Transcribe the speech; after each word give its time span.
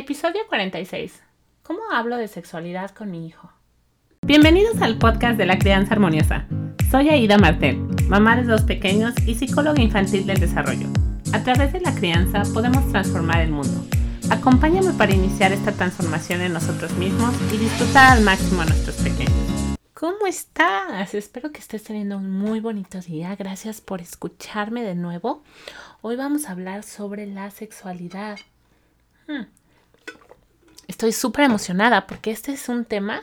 Episodio 0.00 0.40
46. 0.48 1.22
¿Cómo 1.62 1.82
hablo 1.92 2.16
de 2.16 2.26
sexualidad 2.26 2.90
con 2.92 3.10
mi 3.10 3.26
hijo? 3.26 3.52
Bienvenidos 4.22 4.80
al 4.80 4.96
podcast 4.96 5.36
de 5.36 5.44
la 5.44 5.58
crianza 5.58 5.92
armoniosa. 5.92 6.46
Soy 6.90 7.10
Aida 7.10 7.36
Martel, 7.36 7.76
mamá 8.08 8.34
de 8.36 8.44
dos 8.44 8.62
pequeños 8.62 9.12
y 9.26 9.34
psicóloga 9.34 9.82
infantil 9.82 10.26
del 10.26 10.40
desarrollo. 10.40 10.86
A 11.34 11.42
través 11.42 11.74
de 11.74 11.82
la 11.82 11.94
crianza 11.94 12.44
podemos 12.54 12.90
transformar 12.90 13.42
el 13.42 13.50
mundo. 13.50 13.84
Acompáñame 14.30 14.94
para 14.94 15.12
iniciar 15.12 15.52
esta 15.52 15.72
transformación 15.72 16.40
en 16.40 16.54
nosotros 16.54 16.94
mismos 16.94 17.34
y 17.52 17.58
disfrutar 17.58 18.16
al 18.16 18.24
máximo 18.24 18.62
a 18.62 18.64
nuestros 18.64 18.96
pequeños. 18.96 19.76
¿Cómo 19.92 20.26
estás? 20.26 21.12
Espero 21.12 21.52
que 21.52 21.60
estés 21.60 21.84
teniendo 21.84 22.16
un 22.16 22.30
muy 22.30 22.60
bonito 22.60 23.02
día. 23.02 23.36
Gracias 23.36 23.82
por 23.82 24.00
escucharme 24.00 24.82
de 24.82 24.94
nuevo. 24.94 25.42
Hoy 26.00 26.16
vamos 26.16 26.46
a 26.46 26.52
hablar 26.52 26.84
sobre 26.84 27.26
la 27.26 27.50
sexualidad. 27.50 28.38
Hmm. 29.28 29.59
Estoy 31.00 31.12
súper 31.12 31.46
emocionada 31.46 32.06
porque 32.06 32.30
este 32.30 32.52
es 32.52 32.68
un 32.68 32.84
tema 32.84 33.22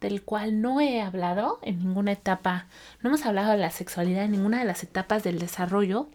del 0.00 0.22
cual 0.22 0.60
no 0.60 0.80
he 0.80 1.02
hablado 1.02 1.58
en 1.62 1.80
ninguna 1.80 2.12
etapa. 2.12 2.66
No 3.02 3.08
hemos 3.08 3.26
hablado 3.26 3.50
de 3.50 3.58
la 3.58 3.72
sexualidad 3.72 4.26
en 4.26 4.30
ninguna 4.30 4.60
de 4.60 4.64
las 4.64 4.84
etapas 4.84 5.24
del 5.24 5.40
desarrollo. 5.40 6.06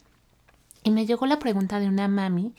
Y 0.84 0.92
me 0.92 1.06
llegó 1.06 1.26
la 1.26 1.38
pregunta 1.38 1.82
de 1.82 1.90
una 1.90 2.08
mami 2.08 2.54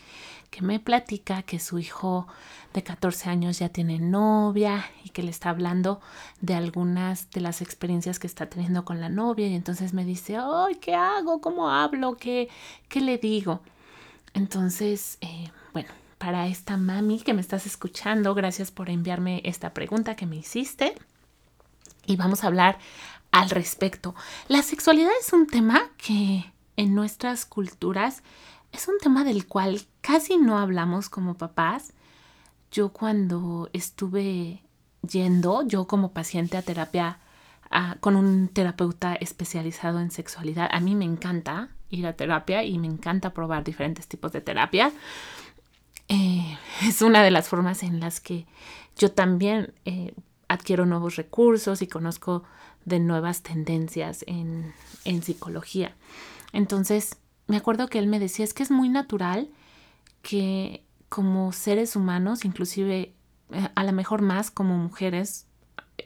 que 0.51 0.61
me 0.61 0.79
platica 0.81 1.41
que 1.45 1.59
su 1.59 1.79
hijo 1.79 2.27
de 2.75 2.83
14 2.83 3.31
años 3.31 3.59
ya 3.59 3.71
tiene 3.71 3.99
novia 3.99 4.85
y 5.03 5.09
que 5.09 5.23
le 5.23 5.31
está 5.31 5.49
hablando 5.49 6.03
de 6.43 6.53
algunas 6.53 7.31
de 7.31 7.41
las 7.41 7.63
experiencias 7.63 8.19
que 8.19 8.27
está 8.27 8.51
teniendo 8.51 8.85
con 8.85 9.01
la 9.01 9.09
novia 9.09 9.47
y 9.47 9.55
entonces 9.55 9.95
me 9.95 10.05
dice, 10.05 10.37
ay, 10.37 10.75
¿qué 10.75 10.95
hago? 10.95 11.41
¿Cómo 11.41 11.71
hablo? 11.71 12.19
¿Qué, 12.19 12.51
qué 12.91 13.01
le 13.01 13.17
digo? 13.17 13.63
Entonces, 14.35 15.17
eh, 15.23 15.51
bueno, 15.73 15.89
para 16.23 16.47
esta 16.47 16.77
mami 16.77 17.19
que 17.19 17.35
me 17.35 17.41
estás 17.41 17.67
escuchando, 17.67 18.33
gracias 18.33 18.71
por 18.71 18.89
enviarme 18.91 19.43
esta 19.45 19.75
pregunta 19.75 20.15
que 20.15 20.25
me 20.25 20.37
hiciste 20.37 20.95
y 22.07 22.15
vamos 22.15 22.45
a 22.45 22.47
hablar 22.47 22.79
al 23.33 23.51
respecto. 23.51 24.15
La 24.47 24.63
sexualidad 24.63 25.11
es 25.21 25.33
un 25.33 25.49
tema 25.49 25.91
que 25.97 26.45
en 26.77 26.95
nuestras 26.95 27.45
culturas 27.45 28.23
es 28.71 28.87
un 28.87 28.99
tema 29.01 29.25
del 29.25 29.49
cual 29.49 29.83
casi 30.01 30.39
no 30.39 30.61
hablamos 30.61 31.09
como 31.09 31.35
papás. 31.35 31.93
Yo 32.71 32.91
cuando 32.91 33.69
estuve 33.73 34.63
yendo, 35.03 35.67
yo 35.67 35.89
como 35.89 36.13
paciente 36.13 36.57
a 36.57 36.63
terapia 36.63 37.19
con 37.99 38.15
un 38.15 38.47
terapeuta 38.47 39.17
especializado 39.17 39.99
en 39.99 40.13
sexualidad, 40.13 40.69
a 40.71 40.79
mí 40.79 40.95
me 40.95 41.05
encanta 41.05 41.71
ir 41.91 42.07
a 42.07 42.13
terapia 42.13 42.63
y 42.63 42.79
me 42.79 42.87
encanta 42.87 43.35
probar 43.35 43.65
diferentes 43.65 44.07
tipos 44.07 44.31
de 44.31 44.41
terapia. 44.41 44.93
Eh, 46.13 46.59
es 46.87 47.03
una 47.03 47.23
de 47.23 47.31
las 47.31 47.49
formas 47.49 47.83
en 47.83 47.99
las 48.01 48.21
que 48.21 48.47
yo 48.97 49.11
también 49.11 49.73
eh, 49.85 50.15
adquiero 50.49 50.85
nuevos 50.85 51.17
recursos 51.17 51.81
y 51.81 51.87
conozco 51.87 52.45
de 52.85 53.01
nuevas 53.01 53.43
tendencias 53.43 54.25
en, 54.27 54.75
en 55.05 55.23
psicología. 55.23 55.97
Entonces, 56.53 57.17
me 57.47 57.57
acuerdo 57.57 57.89
que 57.89 57.99
él 57.99 58.07
me 58.07 58.19
decía, 58.19 58.45
es 58.45 58.53
que 58.53 58.63
es 58.63 58.71
muy 58.71 58.89
natural 58.89 59.49
que 60.21 60.85
como 61.09 61.53
seres 61.53 61.97
humanos, 61.97 62.45
inclusive 62.45 63.15
eh, 63.51 63.69
a 63.75 63.85
lo 63.85 63.93
mejor 63.93 64.21
más 64.23 64.51
como 64.51 64.77
mujeres, 64.77 65.47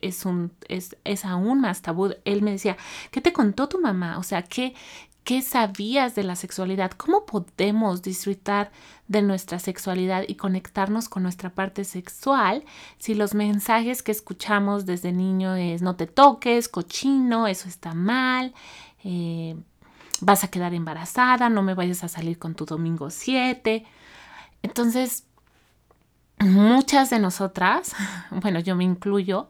es, 0.03 0.25
un, 0.25 0.53
es, 0.69 0.97
es 1.05 1.25
aún 1.25 1.61
más 1.61 1.83
tabú. 1.83 2.15
Él 2.25 2.43
me 2.43 2.53
decía, 2.53 2.77
¿qué 3.11 3.21
te 3.21 3.33
contó 3.33 3.69
tu 3.69 3.81
mamá? 3.81 4.19
O 4.19 4.23
sea, 4.23 4.43
¿qué, 4.43 4.75
¿Qué 5.27 5.43
sabías 5.43 6.15
de 6.15 6.23
la 6.23 6.37
sexualidad? 6.37 6.93
¿Cómo 6.93 7.27
podemos 7.27 8.01
disfrutar 8.01 8.71
de 9.09 9.23
nuestra 9.23 9.59
sexualidad 9.59 10.23
y 10.29 10.37
conectarnos 10.37 11.09
con 11.09 11.25
nuestra 11.25 11.51
parte 11.51 11.83
sexual 11.83 12.63
si 12.99 13.17
los 13.17 13.35
mensajes 13.35 14.05
que 14.05 14.13
escuchamos 14.13 14.87
desde 14.87 15.11
niño 15.11 15.57
es 15.57 15.83
no 15.83 15.97
te 15.97 16.07
toques, 16.07 16.69
cochino, 16.69 17.49
eso 17.49 17.69
está 17.69 17.93
mal, 17.93 18.55
eh, 19.03 19.57
vas 20.21 20.45
a 20.45 20.49
quedar 20.49 20.75
embarazada, 20.75 21.49
no 21.49 21.65
me 21.65 21.75
vayas 21.75 22.05
a 22.05 22.09
salir 22.09 22.39
con 22.39 22.55
tu 22.55 22.65
domingo 22.65 23.11
7. 23.11 23.85
Entonces, 24.63 25.25
muchas 26.39 27.11
de 27.11 27.19
nosotras, 27.19 27.97
bueno, 28.31 28.61
yo 28.61 28.77
me 28.77 28.85
incluyo, 28.85 29.49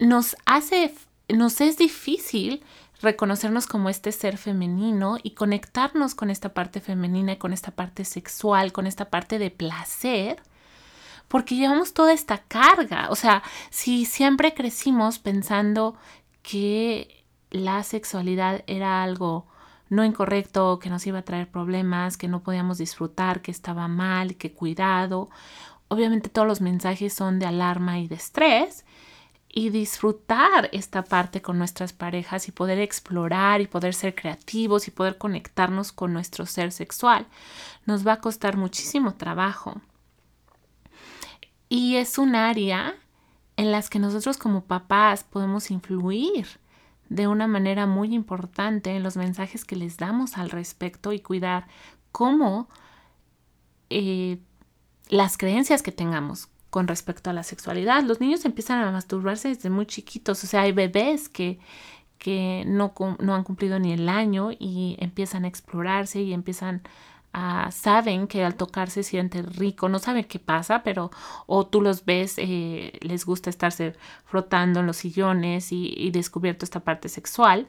nos 0.00 0.34
hace, 0.46 0.94
nos 1.28 1.60
es 1.60 1.76
difícil 1.76 2.64
reconocernos 3.02 3.66
como 3.66 3.88
este 3.88 4.12
ser 4.12 4.38
femenino 4.38 5.18
y 5.22 5.32
conectarnos 5.32 6.14
con 6.14 6.30
esta 6.30 6.54
parte 6.54 6.80
femenina 6.80 7.36
con 7.38 7.52
esta 7.52 7.72
parte 7.72 8.04
sexual, 8.04 8.72
con 8.72 8.86
esta 8.86 9.10
parte 9.10 9.38
de 9.38 9.50
placer, 9.50 10.42
porque 11.28 11.56
llevamos 11.56 11.94
toda 11.94 12.12
esta 12.12 12.38
carga. 12.38 13.08
O 13.10 13.16
sea, 13.16 13.42
si 13.70 14.04
siempre 14.04 14.54
crecimos 14.54 15.18
pensando 15.18 15.96
que 16.42 17.24
la 17.50 17.82
sexualidad 17.82 18.62
era 18.66 19.02
algo 19.02 19.46
no 19.88 20.04
incorrecto, 20.04 20.78
que 20.78 20.88
nos 20.88 21.06
iba 21.06 21.18
a 21.18 21.24
traer 21.24 21.50
problemas, 21.50 22.16
que 22.16 22.28
no 22.28 22.42
podíamos 22.42 22.78
disfrutar, 22.78 23.42
que 23.42 23.50
estaba 23.50 23.88
mal, 23.88 24.36
que 24.36 24.52
cuidado. 24.52 25.28
Obviamente 25.88 26.30
todos 26.30 26.48
los 26.48 26.62
mensajes 26.62 27.12
son 27.12 27.38
de 27.38 27.46
alarma 27.46 27.98
y 27.98 28.08
de 28.08 28.14
estrés 28.14 28.86
y 29.54 29.68
disfrutar 29.68 30.70
esta 30.72 31.04
parte 31.04 31.42
con 31.42 31.58
nuestras 31.58 31.92
parejas 31.92 32.48
y 32.48 32.52
poder 32.52 32.78
explorar 32.78 33.60
y 33.60 33.66
poder 33.66 33.92
ser 33.92 34.14
creativos 34.14 34.88
y 34.88 34.90
poder 34.90 35.18
conectarnos 35.18 35.92
con 35.92 36.14
nuestro 36.14 36.46
ser 36.46 36.72
sexual. 36.72 37.26
Nos 37.84 38.06
va 38.06 38.14
a 38.14 38.20
costar 38.20 38.56
muchísimo 38.56 39.14
trabajo. 39.14 39.80
Y 41.68 41.96
es 41.96 42.16
un 42.16 42.34
área 42.34 42.94
en 43.56 43.70
las 43.70 43.90
que 43.90 43.98
nosotros 43.98 44.38
como 44.38 44.64
papás 44.64 45.22
podemos 45.22 45.70
influir 45.70 46.46
de 47.10 47.28
una 47.28 47.46
manera 47.46 47.86
muy 47.86 48.14
importante 48.14 48.96
en 48.96 49.02
los 49.02 49.18
mensajes 49.18 49.66
que 49.66 49.76
les 49.76 49.98
damos 49.98 50.38
al 50.38 50.48
respecto 50.48 51.12
y 51.12 51.20
cuidar 51.20 51.68
cómo 52.10 52.68
eh, 53.90 54.38
las 55.10 55.36
creencias 55.36 55.82
que 55.82 55.92
tengamos 55.92 56.48
con 56.72 56.88
respecto 56.88 57.28
a 57.28 57.34
la 57.34 57.42
sexualidad. 57.42 58.02
Los 58.02 58.22
niños 58.22 58.46
empiezan 58.46 58.82
a 58.82 58.90
masturbarse 58.90 59.48
desde 59.48 59.68
muy 59.68 59.84
chiquitos, 59.84 60.42
o 60.42 60.46
sea, 60.46 60.62
hay 60.62 60.72
bebés 60.72 61.28
que, 61.28 61.58
que 62.16 62.64
no, 62.66 62.94
no 63.18 63.34
han 63.34 63.44
cumplido 63.44 63.78
ni 63.78 63.92
el 63.92 64.08
año 64.08 64.52
y 64.58 64.96
empiezan 64.98 65.44
a 65.44 65.48
explorarse 65.48 66.22
y 66.22 66.32
empiezan 66.32 66.80
a, 67.34 67.70
saben 67.72 68.26
que 68.26 68.42
al 68.42 68.54
tocarse 68.54 69.02
sienten 69.02 69.52
rico, 69.52 69.90
no 69.90 69.98
saben 69.98 70.24
qué 70.24 70.38
pasa, 70.38 70.82
pero 70.82 71.10
o 71.46 71.66
tú 71.66 71.82
los 71.82 72.06
ves, 72.06 72.36
eh, 72.38 72.98
les 73.02 73.26
gusta 73.26 73.50
estarse 73.50 73.94
frotando 74.24 74.80
en 74.80 74.86
los 74.86 74.96
sillones 74.96 75.72
y, 75.72 75.92
y 75.94 76.10
descubierto 76.10 76.64
esta 76.64 76.80
parte 76.80 77.10
sexual. 77.10 77.68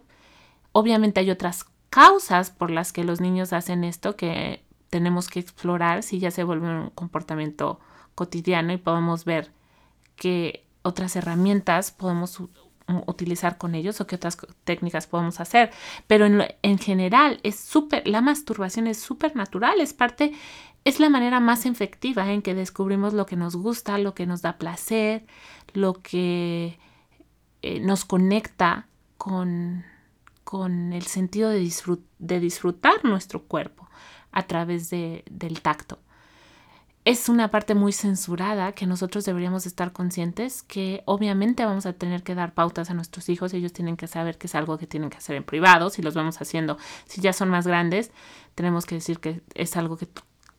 Obviamente 0.71 1.19
hay 1.19 1.29
otras 1.29 1.65
causas 1.89 2.51
por 2.51 2.71
las 2.71 2.93
que 2.93 3.03
los 3.03 3.19
niños 3.19 3.51
hacen 3.51 3.83
esto 3.83 4.15
que 4.15 4.63
tenemos 4.89 5.27
que 5.27 5.41
explorar 5.41 6.03
si 6.03 6.19
ya 6.19 6.31
se 6.31 6.45
vuelve 6.45 6.69
un 6.69 6.89
comportamiento 6.91 7.81
cotidiano 8.15 8.73
y 8.73 8.77
podemos 8.77 9.25
ver 9.25 9.51
qué 10.15 10.65
otras 10.83 11.15
herramientas 11.15 11.91
podemos 11.91 12.41
utilizar 13.07 13.57
con 13.57 13.75
ellos 13.75 14.01
o 14.01 14.07
qué 14.07 14.15
otras 14.15 14.37
técnicas 14.63 15.07
podemos 15.07 15.39
hacer. 15.39 15.71
Pero 16.07 16.25
en, 16.25 16.43
en 16.61 16.77
general 16.77 17.39
es 17.43 17.59
súper, 17.59 18.07
la 18.07 18.21
masturbación 18.21 18.87
es 18.87 18.99
súper 18.99 19.35
natural, 19.35 19.79
es 19.79 19.93
parte, 19.93 20.33
es 20.83 20.99
la 20.99 21.09
manera 21.09 21.39
más 21.39 21.65
efectiva 21.65 22.31
en 22.31 22.41
que 22.41 22.53
descubrimos 22.53 23.13
lo 23.13 23.25
que 23.25 23.35
nos 23.35 23.55
gusta, 23.55 23.97
lo 23.97 24.13
que 24.13 24.25
nos 24.25 24.41
da 24.41 24.57
placer, 24.57 25.25
lo 25.73 25.93
que 25.93 26.77
eh, 27.61 27.79
nos 27.79 28.05
conecta 28.05 28.87
con, 29.17 29.85
con 30.43 30.91
el 30.93 31.03
sentido 31.03 31.49
de, 31.49 31.71
de 32.19 32.39
disfrutar 32.39 33.05
nuestro 33.05 33.43
cuerpo 33.43 33.89
a 34.31 34.43
través 34.43 34.89
de, 34.89 35.23
del 35.29 35.61
tacto 35.61 35.99
es 37.05 37.27
una 37.27 37.51
parte 37.51 37.75
muy 37.75 37.91
censurada 37.91 38.71
que 38.71 38.85
nosotros 38.85 39.25
deberíamos 39.25 39.65
estar 39.65 39.91
conscientes 39.91 40.63
que 40.63 41.03
obviamente 41.05 41.65
vamos 41.65 41.85
a 41.85 41.93
tener 41.93 42.23
que 42.23 42.33
dar 42.33 42.53
pautas 42.53 42.89
a 42.89 42.93
nuestros 42.93 43.27
hijos, 43.27 43.53
ellos 43.53 43.73
tienen 43.73 43.97
que 43.97 44.07
saber 44.07 44.37
que 44.37 44.47
es 44.47 44.55
algo 44.55 44.77
que 44.77 44.87
tienen 44.87 45.09
que 45.09 45.17
hacer 45.17 45.35
en 45.35 45.43
privado, 45.43 45.89
si 45.89 46.01
los 46.01 46.13
vamos 46.13 46.41
haciendo, 46.41 46.77
si 47.05 47.19
ya 47.19 47.33
son 47.33 47.49
más 47.49 47.67
grandes, 47.67 48.11
tenemos 48.55 48.85
que 48.85 48.95
decir 48.95 49.19
que 49.19 49.41
es 49.53 49.75
algo 49.75 49.97
que, 49.97 50.07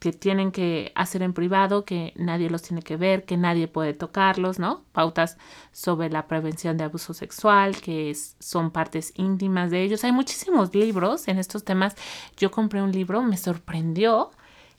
que 0.01 0.13
tienen 0.13 0.53
que 0.53 0.93
hacer 0.95 1.23
en 1.23 1.33
privado, 1.33 1.87
que 1.87 2.13
nadie 2.17 2.51
los 2.51 2.61
tiene 2.61 2.83
que 2.83 2.99
ver, 2.99 3.25
que 3.25 3.39
nadie 3.39 3.67
puede 3.67 3.95
tocarlos, 3.95 4.59
¿no? 4.59 4.83
Pautas 4.93 5.39
sobre 5.73 6.11
la 6.11 6.27
prevención 6.27 6.77
de 6.77 6.85
abuso 6.85 7.15
sexual, 7.15 7.77
que 7.81 8.15
son 8.39 8.71
partes 8.71 9.15
íntimas 9.17 9.71
de 9.71 9.83
ellos. 9.83 10.05
Hay 10.05 10.13
muchísimos 10.13 10.75
libros 10.75 11.27
en 11.29 11.39
estos 11.39 11.65
temas. 11.65 11.97
Yo 12.37 12.51
compré 12.51 12.83
un 12.83 12.93
libro, 12.93 13.23
me 13.23 13.39
sorprendió 13.39 14.31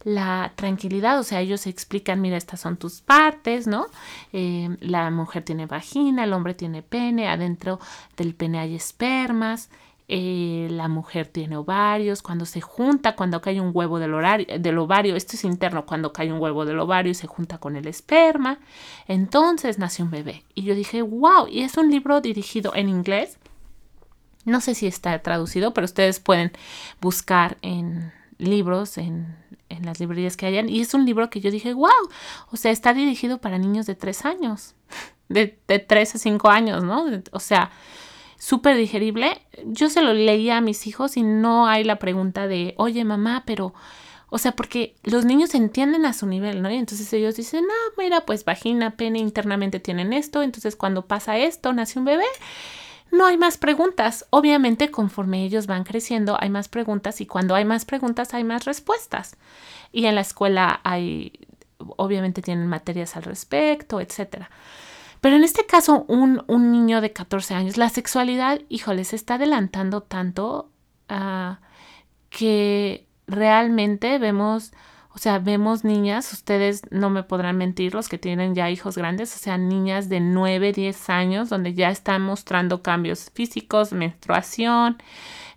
la 0.03 0.53
tranquilidad, 0.55 1.19
o 1.19 1.23
sea, 1.23 1.41
ellos 1.41 1.65
explican, 1.65 2.21
mira, 2.21 2.37
estas 2.37 2.59
son 2.59 2.77
tus 2.77 3.01
partes, 3.01 3.65
¿no? 3.65 3.87
Eh, 4.33 4.77
la 4.79 5.09
mujer 5.09 5.43
tiene 5.43 5.65
vagina, 5.65 6.23
el 6.23 6.33
hombre 6.33 6.53
tiene 6.53 6.83
pene, 6.83 7.27
adentro 7.27 7.79
del 8.15 8.35
pene 8.35 8.59
hay 8.59 8.75
espermas, 8.75 9.69
eh, 10.07 10.67
la 10.69 10.87
mujer 10.87 11.27
tiene 11.27 11.57
ovarios, 11.57 12.21
cuando 12.21 12.45
se 12.45 12.61
junta, 12.61 13.15
cuando 13.15 13.41
cae 13.41 13.59
un 13.59 13.71
huevo 13.73 13.97
del, 13.97 14.13
del 14.59 14.77
ovario, 14.77 15.15
esto 15.15 15.35
es 15.35 15.43
interno, 15.43 15.87
cuando 15.87 16.13
cae 16.13 16.31
un 16.31 16.39
huevo 16.39 16.65
del 16.65 16.79
ovario 16.79 17.11
y 17.11 17.15
se 17.15 17.25
junta 17.25 17.57
con 17.57 17.75
el 17.75 17.87
esperma, 17.87 18.59
entonces 19.07 19.79
nace 19.79 20.03
un 20.03 20.11
bebé. 20.11 20.43
Y 20.53 20.61
yo 20.63 20.75
dije, 20.75 21.01
wow, 21.01 21.47
y 21.49 21.61
es 21.61 21.77
un 21.77 21.89
libro 21.89 22.21
dirigido 22.21 22.73
en 22.75 22.89
inglés. 22.89 23.39
No 24.43 24.61
sé 24.61 24.75
si 24.75 24.85
está 24.85 25.17
traducido, 25.19 25.73
pero 25.73 25.85
ustedes 25.85 26.19
pueden 26.19 26.51
buscar 27.01 27.57
en 27.63 28.13
libros, 28.37 28.97
en, 28.97 29.35
en 29.69 29.85
las 29.85 29.99
librerías 29.99 30.37
que 30.37 30.45
hayan. 30.45 30.69
Y 30.69 30.81
es 30.81 30.93
un 30.93 31.05
libro 31.05 31.29
que 31.29 31.41
yo 31.41 31.51
dije, 31.51 31.73
wow, 31.73 31.89
o 32.51 32.57
sea, 32.57 32.71
está 32.71 32.93
dirigido 32.93 33.39
para 33.39 33.57
niños 33.57 33.85
de 33.85 33.95
tres 33.95 34.25
años, 34.25 34.75
de, 35.29 35.57
de 35.67 35.79
3 35.79 36.15
a 36.15 36.17
5 36.17 36.49
años, 36.49 36.83
¿no? 36.83 37.05
O 37.31 37.39
sea, 37.39 37.71
súper 38.37 38.77
digerible. 38.77 39.41
Yo 39.65 39.89
se 39.89 40.01
lo 40.01 40.13
leía 40.13 40.57
a 40.57 40.61
mis 40.61 40.87
hijos 40.87 41.17
y 41.17 41.23
no 41.23 41.67
hay 41.67 41.83
la 41.83 41.97
pregunta 41.97 42.47
de, 42.47 42.75
oye 42.77 43.03
mamá, 43.03 43.43
pero, 43.45 43.73
o 44.29 44.37
sea, 44.37 44.51
porque 44.51 44.95
los 45.03 45.25
niños 45.25 45.55
entienden 45.55 46.05
a 46.05 46.13
su 46.13 46.27
nivel, 46.27 46.61
¿no? 46.61 46.69
Y 46.69 46.75
entonces 46.75 47.11
ellos 47.13 47.35
dicen, 47.35 47.63
no, 47.63 47.73
mira, 47.97 48.25
pues 48.25 48.45
vagina, 48.45 48.97
pene 48.97 49.19
internamente 49.19 49.79
tienen 49.79 50.13
esto, 50.13 50.43
entonces 50.43 50.75
cuando 50.75 51.07
pasa 51.07 51.37
esto, 51.37 51.73
nace 51.73 51.99
un 51.99 52.05
bebé. 52.05 52.25
No 53.15 53.25
hay 53.27 53.37
más 53.37 53.57
preguntas. 53.57 54.25
Obviamente, 54.29 54.91
conforme 54.91 55.45
ellos 55.45 55.67
van 55.67 55.85
creciendo, 55.85 56.37
hay 56.39 56.49
más 56.49 56.67
preguntas 56.67 57.21
y 57.21 57.25
cuando 57.25 57.55
hay 57.55 57.63
más 57.63 57.85
preguntas, 57.85 58.33
hay 58.33 58.43
más 58.43 58.65
respuestas. 58.65 59.37
Y 59.91 60.05
en 60.05 60.15
la 60.15 60.21
escuela 60.21 60.81
hay, 60.83 61.31
obviamente 61.77 62.41
tienen 62.41 62.67
materias 62.67 63.15
al 63.15 63.23
respecto, 63.23 64.01
etcétera. 64.01 64.49
Pero 65.21 65.37
en 65.37 65.43
este 65.43 65.65
caso, 65.65 66.05
un, 66.07 66.43
niño 66.47 66.99
de 66.99 67.13
14 67.13 67.53
años, 67.53 67.77
la 67.77 67.89
sexualidad, 67.89 68.59
híjole, 68.67 69.05
se 69.05 69.15
está 69.15 69.35
adelantando 69.35 70.01
tanto 70.01 70.69
uh, 71.09 71.55
que 72.29 73.07
realmente 73.27 74.19
vemos, 74.19 74.73
o 75.15 75.17
sea, 75.17 75.39
vemos 75.39 75.83
niñas, 75.83 76.31
ustedes 76.33 76.81
no 76.91 77.09
me 77.09 77.23
podrán 77.23 77.57
mentir, 77.57 77.93
los 77.93 78.09
que 78.09 78.17
tienen 78.17 78.53
ya 78.53 78.69
hijos 78.69 78.97
grandes, 78.97 79.33
o 79.33 79.39
sea, 79.39 79.57
niñas 79.57 80.09
de 80.09 80.19
9, 80.19 80.73
10 80.73 81.09
años, 81.09 81.49
donde 81.49 81.73
ya 81.73 81.89
están 81.89 82.21
mostrando 82.21 82.83
cambios 82.83 83.31
físicos, 83.33 83.93
menstruación. 83.93 84.97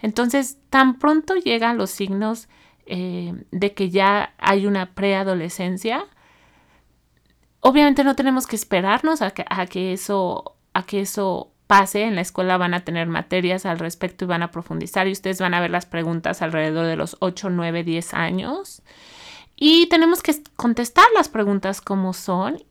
Entonces, 0.00 0.58
tan 0.70 0.98
pronto 0.98 1.34
llegan 1.34 1.76
los 1.76 1.90
signos 1.90 2.48
eh, 2.86 3.34
de 3.50 3.74
que 3.74 3.90
ya 3.90 4.32
hay 4.38 4.66
una 4.66 4.94
preadolescencia, 4.94 6.06
Obviamente 7.60 8.04
no 8.04 8.14
tenemos 8.14 8.46
que 8.46 8.56
esperarnos 8.56 9.20
a 9.20 9.32
que, 9.32 9.44
a 9.48 9.66
que, 9.66 9.92
eso, 9.92 10.56
a 10.74 10.84
que 10.84 11.00
eso 11.00 11.52
pase. 11.66 12.02
En 12.02 12.14
la 12.14 12.20
escuela 12.20 12.56
van 12.56 12.74
a 12.74 12.84
tener 12.84 13.08
materias 13.08 13.66
al 13.66 13.78
respecto 13.78 14.24
y 14.24 14.28
van 14.28 14.42
a 14.42 14.50
profundizar 14.50 15.08
y 15.08 15.12
ustedes 15.12 15.40
van 15.40 15.54
a 15.54 15.60
ver 15.60 15.70
las 15.70 15.86
preguntas 15.86 16.40
alrededor 16.40 16.86
de 16.86 16.96
los 16.96 17.16
8, 17.20 17.50
9, 17.50 17.82
10 17.84 18.14
años. 18.14 18.82
Y 19.58 19.86
tenemos 19.86 20.22
que 20.22 20.34
contestar 20.56 21.06
las 21.14 21.28
preguntas 21.28 21.80
como 21.80 22.12
son. 22.12 22.62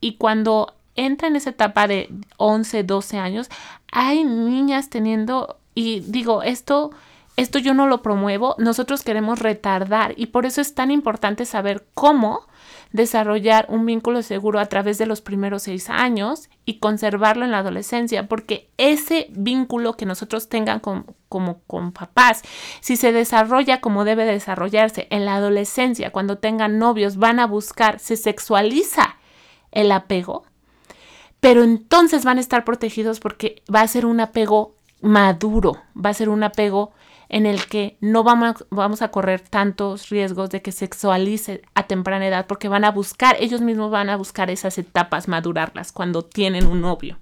Y 0.00 0.16
cuando 0.16 0.74
entra 0.94 1.28
en 1.28 1.36
esa 1.36 1.50
etapa 1.50 1.88
de 1.88 2.10
11, 2.36 2.84
12 2.84 3.18
años, 3.18 3.48
hay 3.90 4.24
niñas 4.24 4.90
teniendo, 4.90 5.58
y 5.74 6.00
digo, 6.00 6.42
esto, 6.42 6.90
esto 7.36 7.58
yo 7.58 7.74
no 7.74 7.86
lo 7.86 8.02
promuevo, 8.02 8.54
nosotros 8.58 9.02
queremos 9.02 9.38
retardar 9.38 10.14
y 10.16 10.26
por 10.26 10.46
eso 10.46 10.60
es 10.60 10.74
tan 10.74 10.90
importante 10.90 11.46
saber 11.46 11.86
cómo 11.94 12.46
desarrollar 12.92 13.66
un 13.68 13.86
vínculo 13.86 14.22
seguro 14.22 14.60
a 14.60 14.66
través 14.66 14.98
de 14.98 15.06
los 15.06 15.20
primeros 15.20 15.64
seis 15.64 15.90
años 15.90 16.48
y 16.64 16.78
conservarlo 16.78 17.44
en 17.44 17.50
la 17.50 17.58
adolescencia, 17.58 18.26
porque 18.26 18.70
ese 18.78 19.26
vínculo 19.30 19.96
que 19.96 20.06
nosotros 20.06 20.48
tengan 20.48 20.80
con, 20.80 21.06
como 21.28 21.60
con 21.66 21.92
papás, 21.92 22.42
si 22.80 22.96
se 22.96 23.12
desarrolla 23.12 23.80
como 23.80 24.04
debe 24.04 24.24
desarrollarse 24.24 25.06
en 25.10 25.24
la 25.24 25.36
adolescencia, 25.36 26.10
cuando 26.10 26.38
tengan 26.38 26.78
novios, 26.78 27.16
van 27.16 27.38
a 27.38 27.46
buscar, 27.46 27.98
se 27.98 28.16
sexualiza 28.16 29.16
el 29.72 29.92
apego, 29.92 30.44
pero 31.40 31.62
entonces 31.62 32.24
van 32.24 32.38
a 32.38 32.40
estar 32.40 32.64
protegidos 32.64 33.20
porque 33.20 33.62
va 33.72 33.82
a 33.82 33.88
ser 33.88 34.06
un 34.06 34.20
apego 34.20 34.76
maduro, 35.02 35.82
va 35.94 36.10
a 36.10 36.14
ser 36.14 36.30
un 36.30 36.42
apego 36.42 36.92
en 37.28 37.46
el 37.46 37.66
que 37.66 37.96
no 38.00 38.22
vamos, 38.22 38.66
vamos 38.70 39.02
a 39.02 39.08
correr 39.08 39.40
tantos 39.40 40.08
riesgos 40.08 40.50
de 40.50 40.62
que 40.62 40.72
sexualice 40.72 41.62
a 41.74 41.86
temprana 41.86 42.26
edad 42.26 42.46
porque 42.46 42.68
van 42.68 42.84
a 42.84 42.90
buscar, 42.90 43.36
ellos 43.40 43.60
mismos 43.60 43.90
van 43.90 44.10
a 44.10 44.16
buscar 44.16 44.50
esas 44.50 44.78
etapas, 44.78 45.28
madurarlas 45.28 45.92
cuando 45.92 46.22
tienen 46.22 46.66
un 46.66 46.80
novio. 46.80 47.18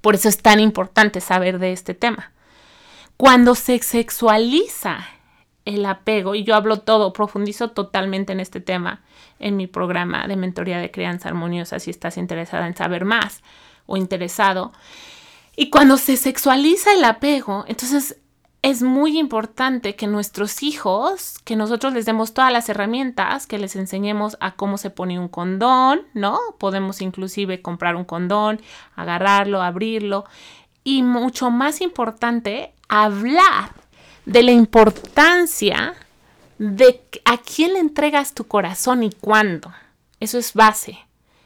Por 0.00 0.14
eso 0.14 0.28
es 0.28 0.38
tan 0.38 0.60
importante 0.60 1.20
saber 1.20 1.58
de 1.58 1.72
este 1.72 1.94
tema. 1.94 2.32
Cuando 3.16 3.54
se 3.54 3.78
sexualiza 3.78 5.06
el 5.64 5.86
apego, 5.86 6.34
y 6.34 6.44
yo 6.44 6.54
hablo 6.54 6.80
todo, 6.80 7.12
profundizo 7.12 7.70
totalmente 7.70 8.32
en 8.32 8.40
este 8.40 8.60
tema 8.60 9.02
en 9.38 9.56
mi 9.56 9.66
programa 9.66 10.26
de 10.26 10.36
mentoría 10.36 10.78
de 10.78 10.90
crianza 10.90 11.28
armoniosa 11.28 11.78
si 11.78 11.90
estás 11.90 12.18
interesada 12.18 12.66
en 12.66 12.76
saber 12.76 13.04
más 13.04 13.42
o 13.86 13.96
interesado. 13.96 14.72
Y 15.56 15.70
cuando 15.70 15.96
se 15.96 16.16
sexualiza 16.16 16.92
el 16.92 17.04
apego, 17.04 17.64
entonces 17.66 18.18
es 18.64 18.80
muy 18.80 19.18
importante 19.18 19.94
que 19.94 20.06
nuestros 20.06 20.62
hijos, 20.62 21.38
que 21.44 21.54
nosotros 21.54 21.92
les 21.92 22.06
demos 22.06 22.32
todas 22.32 22.50
las 22.50 22.70
herramientas, 22.70 23.46
que 23.46 23.58
les 23.58 23.76
enseñemos 23.76 24.38
a 24.40 24.52
cómo 24.52 24.78
se 24.78 24.88
pone 24.88 25.20
un 25.20 25.28
condón, 25.28 26.00
¿no? 26.14 26.38
Podemos 26.56 27.02
inclusive 27.02 27.60
comprar 27.60 27.94
un 27.94 28.06
condón, 28.06 28.62
agarrarlo, 28.96 29.60
abrirlo. 29.60 30.24
Y 30.82 31.02
mucho 31.02 31.50
más 31.50 31.82
importante, 31.82 32.72
hablar 32.88 33.74
de 34.24 34.42
la 34.42 34.52
importancia 34.52 35.92
de 36.56 37.02
a 37.26 37.36
quién 37.36 37.74
le 37.74 37.80
entregas 37.80 38.32
tu 38.32 38.46
corazón 38.46 39.02
y 39.02 39.10
cuándo. 39.10 39.74
Eso 40.20 40.38
es 40.38 40.54
base. 40.54 40.96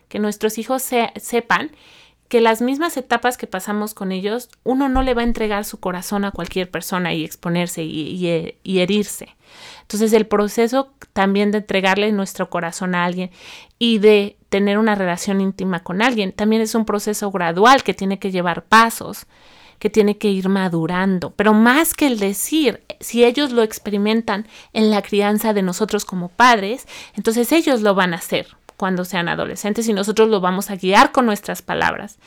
Que 0.09 0.21
nuestros 0.21 0.57
hijos 0.57 0.85
sepan 1.17 1.73
que 2.29 2.41
las 2.43 2.61
mismas 2.61 2.97
etapas 2.97 3.39
que 3.39 3.47
pasamos 3.47 3.95
con 3.95 4.13
ellos, 4.13 4.51
uno 4.63 4.89
no 4.89 5.03
le 5.03 5.15
va 5.15 5.23
a 5.23 5.25
entregar 5.25 5.65
su 5.65 5.81
corazón 5.81 6.25
a 6.25 6.31
cualquier 6.31 6.71
persona 6.71 7.15
y 7.15 7.25
exponerse 7.25 7.83
y, 7.83 8.29
herirse. 8.65 9.35
Entonces 9.81 10.13
el 10.13 10.27
proceso 10.27 10.93
también 11.15 11.51
de 11.51 11.59
entregarle 11.59 12.13
nuestro 12.13 12.51
corazón 12.51 12.95
a 12.95 13.07
alguien 13.07 13.31
y 13.79 13.99
de 13.99 14.37
tener 14.51 14.79
una 14.79 14.95
relación 14.95 15.41
íntima 15.41 15.83
con 15.83 16.03
alguien 16.03 16.33
también 16.33 16.61
es 16.61 16.75
un 16.75 16.85
proceso 16.85 17.31
gradual 17.31 17.83
que 17.83 17.95
tiene 17.95 18.19
que 18.19 18.31
llevar 18.31 18.65
pasos, 18.65 19.27
que 19.79 19.89
tiene 19.89 20.19
que 20.19 20.29
ir 20.29 20.51
madurando. 20.51 21.31
Pero 21.31 21.55
más 21.55 21.95
que 21.95 22.07
el 22.07 22.19
decir, 22.19 22.85
si 23.01 23.25
ellos 23.25 23.53
lo 23.53 23.63
experimentan 23.63 24.47
en 24.75 24.91
la 24.91 25.01
crianza 25.01 25.55
de 25.55 25.63
nosotros 25.63 26.05
como 26.05 26.29
padres, 26.29 26.87
entonces 27.15 27.51
ellos 27.53 27.81
lo 27.81 27.95
van 27.95 28.13
a 28.13 28.19
hacer 28.19 28.58
cuando 28.79 29.05
sean 29.05 29.29
adolescentes 29.29 29.87
y 29.89 29.93
nosotros 29.93 30.31
lo 30.31 30.41
vamos 30.41 30.71
a 30.71 30.77
guiar 30.77 31.13
con 31.13 31.27
nuestras 31.27 31.61
palabras, 31.61 32.19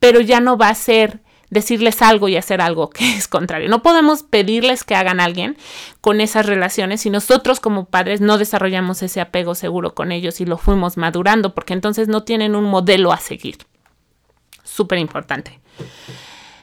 pero 0.00 0.20
ya 0.20 0.40
no 0.40 0.56
va 0.56 0.70
a 0.70 0.74
ser 0.74 1.20
decirles 1.50 2.02
algo 2.02 2.28
y 2.28 2.36
hacer 2.36 2.60
algo 2.60 2.90
que 2.90 3.16
es 3.16 3.28
contrario. 3.28 3.68
No 3.68 3.82
podemos 3.82 4.22
pedirles 4.22 4.84
que 4.84 4.96
hagan 4.96 5.20
alguien 5.20 5.56
con 6.00 6.20
esas 6.20 6.46
relaciones 6.46 7.02
si 7.02 7.10
nosotros 7.10 7.60
como 7.60 7.84
padres 7.84 8.20
no 8.20 8.38
desarrollamos 8.38 9.02
ese 9.02 9.20
apego 9.20 9.54
seguro 9.54 9.94
con 9.94 10.10
ellos 10.10 10.40
y 10.40 10.46
lo 10.46 10.58
fuimos 10.58 10.96
madurando, 10.96 11.54
porque 11.54 11.74
entonces 11.74 12.08
no 12.08 12.24
tienen 12.24 12.56
un 12.56 12.64
modelo 12.64 13.12
a 13.12 13.18
seguir. 13.18 13.58
Súper 14.64 14.98
importante. 14.98 15.60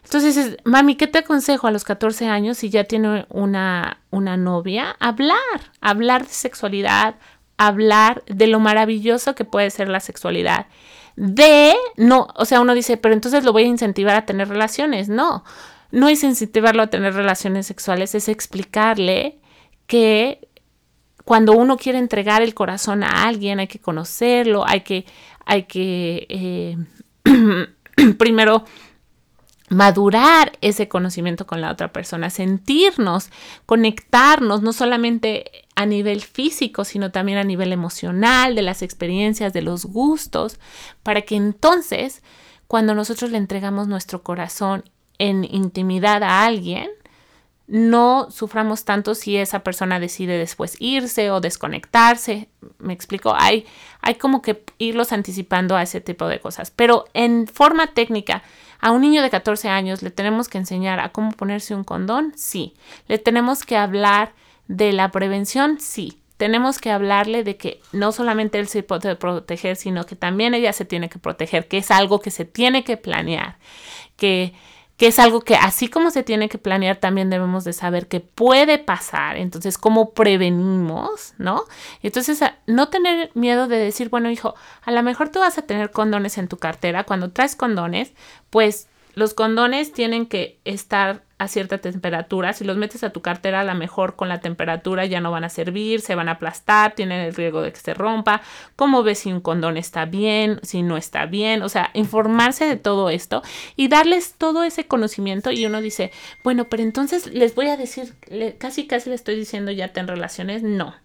Entonces, 0.04 0.58
mami, 0.64 0.96
¿qué 0.96 1.08
te 1.08 1.20
aconsejo 1.20 1.68
a 1.68 1.72
los 1.72 1.84
14 1.84 2.28
años 2.28 2.60
si 2.60 2.70
ya 2.70 2.84
tiene 2.84 3.26
una, 3.30 3.98
una 4.12 4.38
novia? 4.38 4.96
Hablar, 5.00 5.36
hablar 5.82 6.26
de 6.26 6.32
sexualidad, 6.32 7.16
hablar 7.58 8.24
de 8.28 8.48
lo 8.48 8.60
maravilloso 8.60 9.36
que 9.36 9.46
puede 9.46 9.70
ser 9.70 9.90
la 9.90 10.00
sexualidad. 10.00 10.68
De, 11.16 11.74
no, 11.96 12.28
o 12.36 12.46
sea, 12.46 12.60
uno 12.60 12.74
dice, 12.74 12.98
pero 12.98 13.14
entonces 13.14 13.44
lo 13.44 13.54
voy 13.54 13.64
a 13.64 13.68
incentivar 13.68 14.16
a 14.16 14.26
tener 14.26 14.50
relaciones. 14.50 15.08
No, 15.08 15.44
no 15.92 16.10
es 16.10 16.24
incentivarlo 16.24 16.84
a 16.84 16.88
tener 16.88 17.14
relaciones 17.14 17.68
sexuales, 17.68 18.16
es 18.16 18.28
explicarle 18.28 19.40
que 19.88 20.48
cuando 21.24 21.54
uno 21.54 21.78
quiere 21.78 21.98
entregar 21.98 22.42
el 22.42 22.54
corazón 22.54 23.04
a 23.04 23.24
alguien, 23.24 23.60
hay 23.60 23.68
que 23.68 23.80
conocerlo, 23.80 24.64
hay 24.68 24.82
que, 24.82 25.06
hay 25.46 25.64
que 25.64 26.28
eh, 26.30 26.78
primero 28.18 28.66
madurar 29.70 30.52
ese 30.62 30.88
conocimiento 30.88 31.48
con 31.48 31.62
la 31.62 31.72
otra 31.72 31.92
persona, 31.92 32.30
sentirnos, 32.30 33.30
conectarnos, 33.66 34.62
no 34.62 34.74
solamente 34.74 35.65
a 35.76 35.86
nivel 35.86 36.22
físico, 36.22 36.86
sino 36.86 37.12
también 37.12 37.38
a 37.38 37.44
nivel 37.44 37.74
emocional, 37.74 38.56
de 38.56 38.62
las 38.62 38.82
experiencias, 38.82 39.54
de 39.54 39.62
los 39.62 39.86
gustos, 39.86 40.60
para 41.04 41.22
que 41.22 41.36
entonces, 41.36 42.24
cuando 42.68 42.96
nosotros 42.96 43.32
le 43.32 43.38
entregamos 43.38 43.88
nuestro 43.88 44.24
corazón 44.24 44.84
en 45.18 45.44
intimidad 45.44 46.24
a 46.24 46.46
alguien, 46.46 46.90
no 47.68 48.30
suframos 48.30 48.86
tanto 48.86 49.16
si 49.16 49.38
esa 49.38 49.60
persona 49.60 50.00
decide 50.00 50.38
después 50.38 50.76
irse 50.80 51.32
o 51.32 51.42
desconectarse. 51.42 52.48
Me 52.78 52.94
explico, 52.94 53.34
hay, 53.36 53.66
hay 54.02 54.16
como 54.16 54.42
que 54.42 54.64
irlos 54.78 55.12
anticipando 55.12 55.76
a 55.76 55.82
ese 55.82 56.00
tipo 56.00 56.28
de 56.28 56.40
cosas. 56.40 56.70
Pero 56.70 57.06
en 57.14 57.48
forma 57.48 57.88
técnica, 57.88 58.44
¿A 58.86 58.92
un 58.92 59.02
niño 59.02 59.24
de 59.24 59.32
14 59.32 59.68
años 59.68 60.04
le 60.04 60.12
tenemos 60.12 60.48
que 60.48 60.60
enseñar 60.60 61.00
a 61.00 61.10
cómo 61.10 61.32
ponerse 61.32 61.74
un 61.74 61.84
condón? 61.84 62.34
Sí. 62.36 62.76
¿Le 63.08 63.18
tenemos 63.18 63.64
que 63.64 63.78
hablar 63.78 64.34
de 64.68 64.94
la 64.94 65.12
prevención? 65.12 65.80
Sí. 65.80 66.20
Tenemos 66.38 66.80
que 66.80 66.92
hablarle 66.92 67.44
de 67.44 67.56
que 67.56 67.80
no 67.94 68.12
solamente 68.12 68.60
él 68.60 68.68
se 68.68 68.84
puede 68.84 69.16
proteger, 69.16 69.78
sino 69.78 70.06
que 70.06 70.18
también 70.18 70.54
ella 70.54 70.74
se 70.74 70.84
tiene 70.84 71.08
que 71.08 71.18
proteger, 71.18 71.68
que 71.68 71.78
es 71.78 71.92
algo 71.92 72.20
que 72.20 72.30
se 72.30 72.44
tiene 72.44 72.84
que 72.84 72.98
planear, 72.98 73.58
que 74.18 74.54
que 74.98 75.08
es 75.08 75.20
algo 75.20 75.42
que 75.42 75.56
así 75.56 75.90
como 75.90 76.10
se 76.10 76.24
tiene 76.24 76.48
que 76.48 76.58
planear, 76.58 76.98
también 76.98 77.30
debemos 77.30 77.66
de 77.66 77.74
saber 77.74 78.08
que 78.08 78.22
puede 78.22 78.78
pasar. 78.78 79.36
Entonces, 79.36 79.78
¿cómo 79.78 80.14
prevenimos? 80.14 81.34
¿No? 81.38 81.66
Entonces, 82.02 82.40
no 82.66 82.88
tener 82.88 83.30
miedo 83.34 83.68
de 83.68 83.78
decir, 83.78 84.10
bueno, 84.10 84.30
hijo, 84.32 84.56
a 84.84 84.92
lo 84.92 85.04
mejor 85.04 85.30
tú 85.30 85.40
vas 85.40 85.58
a 85.58 85.64
tener 85.64 85.92
condones 85.92 86.38
en 86.38 86.48
tu 86.48 86.58
cartera. 86.58 87.04
Cuando 87.04 87.32
traes 87.32 87.56
condones, 87.58 88.14
pues 88.50 88.88
los 89.16 89.34
condones 89.34 89.92
tienen 89.92 90.28
que 90.28 90.60
estar 90.64 91.25
a 91.38 91.48
cierta 91.50 91.80
temperatura. 91.80 92.54
Si 92.54 92.64
los 92.64 92.78
metes 92.78 93.04
a 93.04 93.10
tu 93.10 93.22
cartera, 93.22 93.62
a 93.62 93.64
lo 93.66 93.76
mejor 93.76 94.16
con 94.16 94.30
la 94.30 94.40
temperatura 94.40 95.06
ya 95.06 95.20
no 95.20 95.32
van 95.32 95.44
a 95.44 95.50
servir, 95.50 96.00
se 96.02 96.16
van 96.16 96.30
a 96.30 96.34
aplastar, 96.34 96.96
tienen 96.96 97.20
el 97.20 97.36
riesgo 97.36 97.62
de 97.62 97.74
que 97.74 97.80
se 97.80 97.94
rompa. 97.94 98.42
¿Cómo 98.76 99.04
ves 99.04 99.20
si 99.20 99.34
un 99.34 99.42
condón 99.42 99.76
está 99.76 100.06
bien, 100.06 100.60
si 100.64 100.82
no 100.82 100.96
está 100.96 101.26
bien? 101.26 101.62
O 101.62 101.70
sea, 101.70 101.92
informarse 101.94 102.66
de 102.66 102.78
todo 102.78 103.10
esto 103.10 103.44
y 103.76 103.90
darles 103.90 104.36
todo 104.38 104.64
ese 104.64 104.88
conocimiento. 104.88 105.52
Y 105.52 105.66
uno 105.66 105.82
dice, 105.82 106.12
bueno, 106.44 106.66
pero 106.66 106.84
entonces 106.84 107.28
les 107.28 107.54
voy 107.54 107.68
a 107.68 107.78
decir, 107.78 108.14
casi 108.58 108.88
casi 108.88 109.10
le 109.10 109.16
estoy 109.16 109.36
diciendo 109.36 109.72
ya 109.72 109.90
ten 109.90 110.08
relaciones. 110.08 110.64
No. 110.64 110.96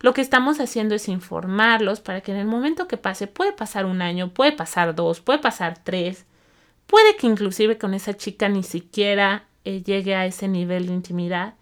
Lo 0.00 0.12
que 0.12 0.20
estamos 0.20 0.60
haciendo 0.60 0.94
es 0.94 1.08
informarlos 1.08 2.00
para 2.00 2.20
que 2.20 2.32
en 2.32 2.36
el 2.36 2.46
momento 2.46 2.86
que 2.86 2.98
pase, 2.98 3.26
puede 3.26 3.52
pasar 3.52 3.86
un 3.86 4.02
año, 4.02 4.34
puede 4.34 4.52
pasar 4.52 4.94
dos, 4.94 5.20
puede 5.20 5.38
pasar 5.38 5.78
tres, 5.82 6.26
puede 6.86 7.16
que 7.16 7.26
inclusive 7.26 7.78
con 7.78 7.94
esa 7.94 8.14
chica 8.14 8.50
ni 8.50 8.62
siquiera 8.62 9.46
eh, 9.64 9.82
llegue 9.82 10.14
a 10.14 10.26
ese 10.26 10.48
nivel 10.48 10.86
de 10.86 10.92
intimidad, 10.94 11.54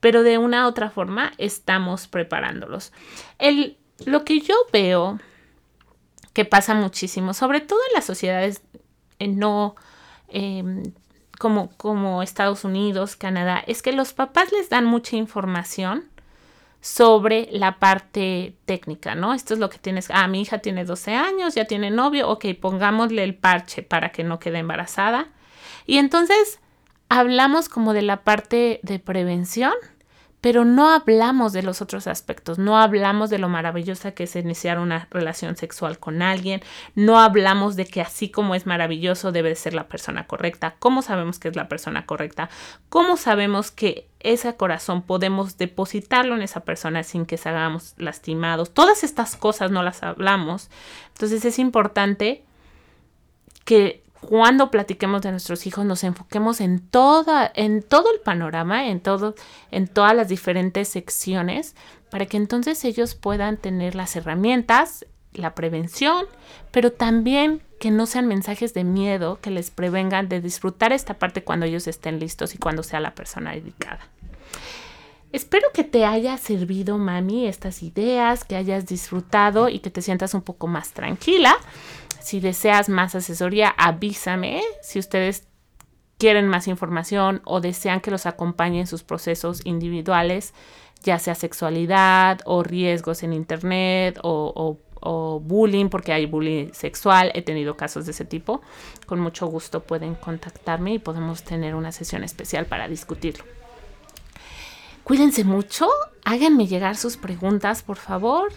pero 0.00 0.22
de 0.22 0.38
una 0.38 0.64
u 0.64 0.68
otra 0.68 0.90
forma 0.90 1.32
estamos 1.38 2.06
preparándolos. 2.06 2.92
El, 3.38 3.76
lo 4.04 4.24
que 4.24 4.40
yo 4.40 4.54
veo 4.72 5.18
que 6.32 6.44
pasa 6.44 6.74
muchísimo, 6.74 7.32
sobre 7.32 7.60
todo 7.60 7.78
en 7.88 7.94
las 7.94 8.04
sociedades 8.04 8.60
eh, 9.18 9.28
no 9.28 9.74
em, 10.28 10.92
como, 11.38 11.70
como 11.76 12.22
Estados 12.22 12.64
Unidos, 12.64 13.16
Canadá, 13.16 13.62
es 13.66 13.82
que 13.82 13.92
los 13.92 14.12
papás 14.12 14.52
les 14.52 14.68
dan 14.68 14.84
mucha 14.84 15.16
información 15.16 16.04
sobre 16.80 17.48
la 17.50 17.78
parte 17.78 18.54
técnica, 18.64 19.14
¿no? 19.14 19.34
Esto 19.34 19.54
es 19.54 19.60
lo 19.60 19.70
que 19.70 19.78
tienes. 19.78 20.08
Ah, 20.10 20.28
mi 20.28 20.42
hija 20.42 20.58
tiene 20.58 20.84
12 20.84 21.14
años, 21.14 21.54
ya 21.54 21.64
tiene 21.64 21.90
novio, 21.90 22.28
ok, 22.28 22.46
pongámosle 22.60 23.24
el 23.24 23.34
parche 23.34 23.82
para 23.82 24.10
que 24.12 24.24
no 24.24 24.38
quede 24.38 24.58
embarazada. 24.58 25.28
Y 25.86 25.98
entonces 25.98 26.60
hablamos 27.08 27.68
como 27.68 27.92
de 27.92 28.02
la 28.02 28.22
parte 28.22 28.80
de 28.82 28.98
prevención, 28.98 29.74
pero 30.40 30.64
no 30.64 30.90
hablamos 30.90 31.52
de 31.52 31.64
los 31.64 31.82
otros 31.82 32.06
aspectos, 32.06 32.56
no 32.56 32.78
hablamos 32.78 33.30
de 33.30 33.38
lo 33.38 33.48
maravillosa 33.48 34.12
que 34.12 34.24
es 34.24 34.36
iniciar 34.36 34.78
una 34.78 35.08
relación 35.10 35.56
sexual 35.56 35.98
con 35.98 36.22
alguien, 36.22 36.62
no 36.94 37.18
hablamos 37.18 37.74
de 37.74 37.84
que 37.84 38.00
así 38.00 38.30
como 38.30 38.54
es 38.54 38.64
maravilloso 38.64 39.32
debe 39.32 39.56
ser 39.56 39.74
la 39.74 39.88
persona 39.88 40.28
correcta, 40.28 40.76
cómo 40.78 41.02
sabemos 41.02 41.40
que 41.40 41.48
es 41.48 41.56
la 41.56 41.68
persona 41.68 42.06
correcta, 42.06 42.48
cómo 42.88 43.16
sabemos 43.16 43.72
que 43.72 44.08
ese 44.20 44.54
corazón 44.56 45.02
podemos 45.02 45.58
depositarlo 45.58 46.36
en 46.36 46.42
esa 46.42 46.60
persona 46.60 47.02
sin 47.02 47.26
que 47.26 47.38
se 47.38 47.48
hagamos 47.48 47.94
lastimados, 47.96 48.72
todas 48.72 49.02
estas 49.02 49.34
cosas 49.34 49.72
no 49.72 49.82
las 49.82 50.04
hablamos, 50.04 50.70
entonces 51.08 51.44
es 51.44 51.58
importante 51.58 52.44
que 53.64 54.05
cuando 54.26 54.72
platiquemos 54.72 55.22
de 55.22 55.30
nuestros 55.30 55.68
hijos 55.68 55.84
nos 55.84 56.02
enfoquemos 56.02 56.60
en 56.60 56.80
toda, 56.80 57.50
en 57.54 57.80
todo 57.80 58.12
el 58.12 58.18
panorama, 58.18 58.88
en 58.88 58.98
todo, 58.98 59.36
en 59.70 59.86
todas 59.86 60.16
las 60.16 60.28
diferentes 60.28 60.88
secciones, 60.88 61.76
para 62.10 62.26
que 62.26 62.36
entonces 62.36 62.84
ellos 62.84 63.14
puedan 63.14 63.56
tener 63.56 63.94
las 63.94 64.16
herramientas, 64.16 65.06
la 65.32 65.54
prevención, 65.54 66.26
pero 66.72 66.90
también 66.90 67.62
que 67.78 67.92
no 67.92 68.06
sean 68.06 68.26
mensajes 68.26 68.74
de 68.74 68.82
miedo 68.82 69.38
que 69.40 69.52
les 69.52 69.70
prevengan 69.70 70.28
de 70.28 70.40
disfrutar 70.40 70.92
esta 70.92 71.14
parte 71.14 71.44
cuando 71.44 71.64
ellos 71.64 71.86
estén 71.86 72.18
listos 72.18 72.56
y 72.56 72.58
cuando 72.58 72.82
sea 72.82 72.98
la 72.98 73.14
persona 73.14 73.52
dedicada. 73.52 74.00
Espero 75.30 75.68
que 75.72 75.84
te 75.84 76.04
haya 76.04 76.36
servido, 76.36 76.98
mami, 76.98 77.46
estas 77.46 77.84
ideas, 77.84 78.42
que 78.42 78.56
hayas 78.56 78.86
disfrutado 78.86 79.68
y 79.68 79.78
que 79.78 79.90
te 79.90 80.02
sientas 80.02 80.34
un 80.34 80.42
poco 80.42 80.66
más 80.66 80.92
tranquila. 80.92 81.54
Si 82.26 82.40
deseas 82.40 82.88
más 82.88 83.14
asesoría, 83.14 83.68
avísame. 83.78 84.60
Si 84.82 84.98
ustedes 84.98 85.46
quieren 86.18 86.48
más 86.48 86.66
información 86.66 87.40
o 87.44 87.60
desean 87.60 88.00
que 88.00 88.10
los 88.10 88.26
acompañe 88.26 88.80
en 88.80 88.88
sus 88.88 89.04
procesos 89.04 89.64
individuales, 89.64 90.52
ya 91.04 91.20
sea 91.20 91.36
sexualidad 91.36 92.40
o 92.44 92.64
riesgos 92.64 93.22
en 93.22 93.32
internet 93.32 94.18
o, 94.24 94.76
bullying, 95.40 95.88
porque 95.88 96.12
hay 96.12 96.26
bullying 96.26 96.72
sexual, 96.72 97.30
he 97.32 97.42
tenido 97.42 97.76
casos 97.76 98.06
de 98.06 98.10
ese 98.10 98.24
tipo, 98.24 98.60
con 99.06 99.20
mucho 99.20 99.46
gusto 99.46 99.84
pueden 99.84 100.16
contactarme 100.16 100.94
y 100.94 100.98
podemos 100.98 101.44
tener 101.44 101.76
una 101.76 101.92
sesión 101.92 102.24
especial 102.24 102.66
para 102.66 102.88
discutirlo. 102.88 103.44
Cuídense 105.04 105.44
mucho, 105.44 105.88
háganme 106.24 106.66
llegar 106.66 106.96
sus 106.96 107.18
preguntas, 107.18 107.84
por 107.84 107.98
favor. 107.98 108.52